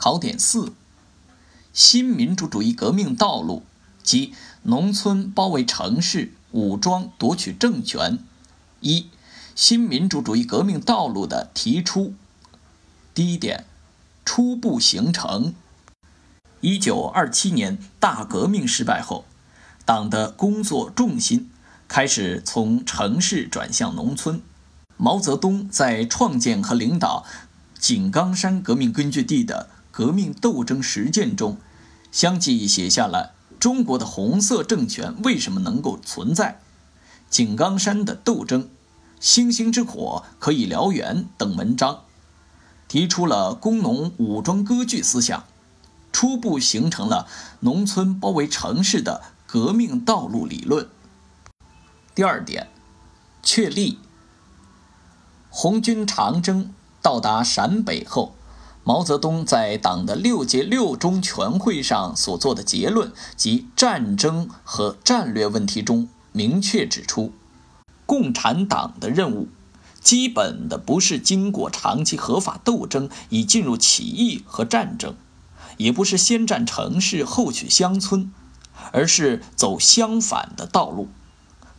[0.00, 0.72] 考点四：
[1.74, 3.64] 新民主主义革命道路
[4.02, 8.18] 及农村包围城市、武装夺取政权。
[8.80, 9.08] 一、
[9.54, 12.14] 新民主主义革命道路的提出。
[13.12, 13.66] 第一点，
[14.24, 15.52] 初步形成。
[16.62, 19.26] 一九二七年大革命失败后，
[19.84, 21.50] 党的工作重心
[21.86, 24.40] 开始从城市转向农村。
[24.96, 27.26] 毛泽东在创建和领导
[27.78, 31.58] 井冈山革命根据地的革命斗争实践中，
[32.12, 36.46] 相继写下了《中国的红色政权为什么能够存在》
[37.28, 38.62] 《井冈山的斗争》
[39.20, 42.04] 《星星之火可以燎原》等文章，
[42.88, 45.44] 提出了工农武装割据思想，
[46.12, 47.26] 初步形成了
[47.60, 50.88] 农村包围城市的革命道路理论。
[52.14, 52.68] 第二点，
[53.42, 53.98] 确立
[55.48, 56.72] 红军长征
[57.02, 58.34] 到达陕北后。
[58.82, 67.32] 毛泽东在党的六届六中全会上所做的结论及战争和战略问题中明确指出，
[68.06, 69.48] 共产党的任务，
[70.00, 75.14] 基本的不是经过长期合法斗争以进入起义和战争，
[75.76, 78.32] 也不是先占城市后取乡村，
[78.92, 81.08] 而是走相反的道路。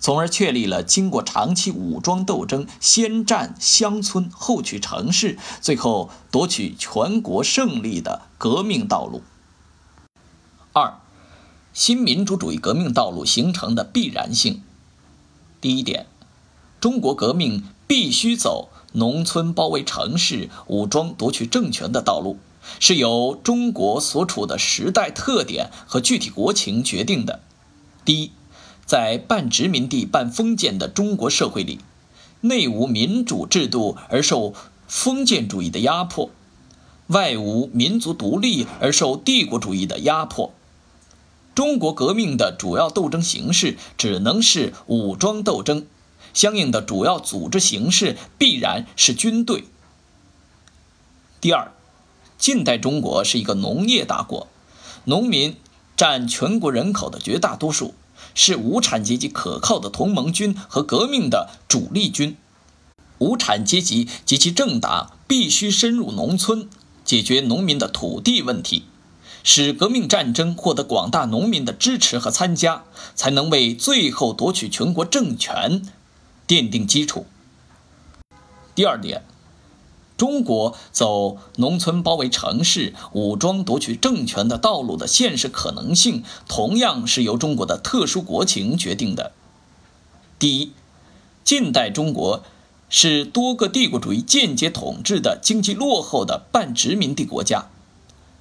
[0.00, 9.22] 从而确立了经过长期武装斗争，先占乡村后取城市，最后夺取全国胜利的革命道路。
[10.72, 10.98] 二，
[11.74, 14.62] 新民主主义革命道路形成的必然性。
[15.60, 16.06] 第一点，
[16.80, 22.38] 中国革命必须走农村包围城市、武装夺取政权的道路，
[22.78, 27.40] 是由中国所处的时代特点和具体国情决定的。
[28.02, 28.32] 第一。
[28.90, 31.78] 在半殖民地半封建的中国社会里，
[32.40, 34.52] 内无民主制度而受
[34.88, 36.30] 封建主义的压迫，
[37.06, 40.52] 外无民族独立而受帝国主义的压迫。
[41.54, 45.86] 中国革命的主要斗争形式只能是武装斗争，
[46.34, 49.66] 相应的主要组织形式必然是军队。
[51.40, 51.70] 第二，
[52.36, 54.48] 近代中国是一个农业大国，
[55.04, 55.54] 农民
[55.96, 57.94] 占全国人口的绝大多数。
[58.34, 62.36] 是无产阶级可靠的同盟军和革命的主力军，
[63.18, 66.68] 无产阶级及其政党必须深入农村，
[67.04, 68.84] 解决农民的土地问题，
[69.42, 75.82] 使革命战争获得广大农民的支持和参加，才能为最后夺取全国政权
[76.46, 77.26] 奠定基础。
[78.74, 79.24] 第二点。
[80.20, 89.32] 中国走农村包围城市、武装夺取政权的道路的现实可能性，同样是由中国的特殊国情决定的。
[90.38, 90.72] 第一，
[91.42, 92.42] 近代中国
[92.90, 97.70] 是多个帝国主义间接统治的经济落后的半殖民地国家，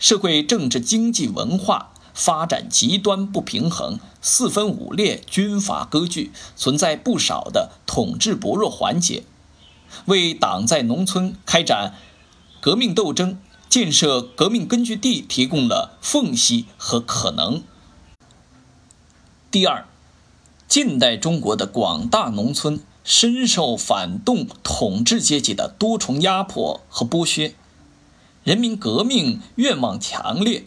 [0.00, 9.22] 社会政治经济文化发展极端不平衡，四分五裂，军阀割据，存在不少的统治薄弱环节。
[10.06, 11.94] 为党在农村开展
[12.60, 13.38] 革命斗争、
[13.68, 17.62] 建设革命根据地提供了缝隙和可能。
[19.50, 19.86] 第二，
[20.66, 27.54] 近代中国的广大农村深受反动统治阶级的多重压迫和剥削，
[28.44, 30.66] 人民革命愿望强烈，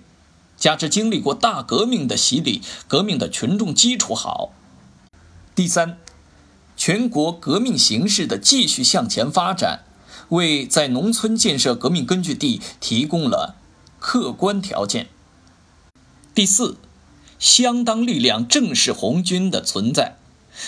[0.57, 4.51] 加之经历过大革命的洗礼，革命的群众基础好。
[5.53, 5.97] 第三。
[6.83, 9.81] 全国革命形势的继续向前发展，
[10.29, 13.55] 为在农村建设革命根据地提供了
[13.99, 15.07] 客观条件。
[16.33, 16.77] 第四，
[17.37, 20.15] 相当力量正是红军的存在，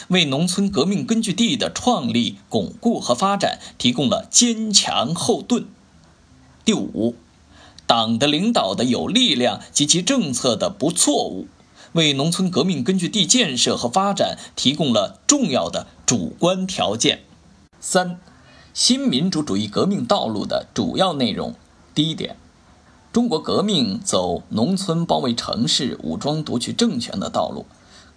[0.10, 5.66] 为农村革命根据地的创立、巩固和发展提供了坚强后盾。
[6.64, 7.16] 第五，
[7.88, 11.48] 党的领导的有力量及其政策的不错误。
[11.94, 17.24] 为农村革命根据地建设和发展提供了重要的主观条件。
[17.80, 18.20] 三、
[18.74, 21.56] 新民主主义革命道路的主要内容。
[21.94, 22.36] 第一点，
[23.12, 27.68] 中国革命走农村包围城市、武装夺取政权的道路，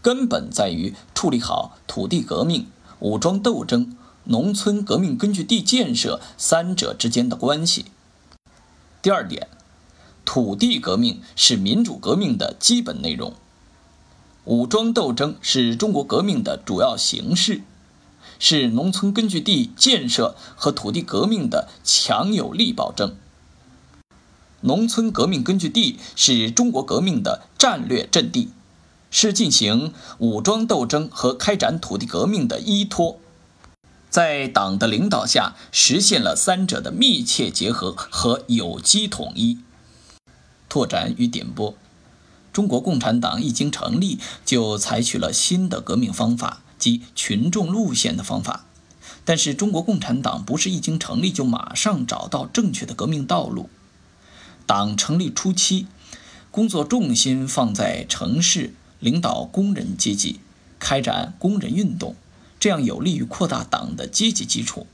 [0.00, 2.67] 根本在于处理好土地革命、
[3.00, 7.87] 武装斗争、农村革命根据地建设三者之间的关系。
[9.03, 9.49] 第二点，
[10.25, 13.35] 土地革命是民主革命的基本内容。
[14.47, 17.63] 武装斗争是中国革命的主要形式，
[18.39, 23.17] 是农村根据地建设和土地革命的强有力保证。
[24.61, 28.51] 农村革命根据地是中国革命的战略阵地，
[29.11, 33.19] 是进行武装斗争和开展土地革命的依托。
[34.09, 39.59] 在党的领导下，实现了三者的密切结合和有机统一。
[40.69, 41.75] 拓展与点拨。
[42.56, 48.64] 中国共产党一经成立，就采取了新的革命方法，即群众路线的方法。
[49.26, 53.69] 但是，中国共产党不是一经成立就马上找到正确的革命道路。
[54.64, 55.87] 党成立初期，
[56.50, 60.41] 工作重心放在城市，领导工人阶级，
[60.79, 62.17] 开展工人运动，
[62.59, 64.87] 这样有利于扩大党的阶级基础。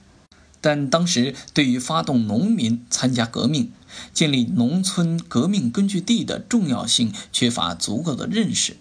[0.61, 3.71] 但当时对于发动农民参加革命、
[4.13, 8.77] 建立农村革命根据地的重要性缺乏足够的认识。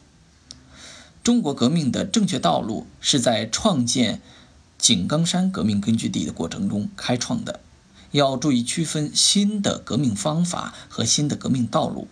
[1.23, 4.21] 中国革命的正确道路是在创建
[4.77, 7.59] 井冈山革命根据地的过程中开创的。
[8.11, 12.07] 要注意区分新的革命方法和新的革命道路。